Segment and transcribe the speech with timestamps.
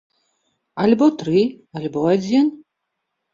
[0.83, 1.43] Альбо тры,
[1.81, 2.49] альбо адзін.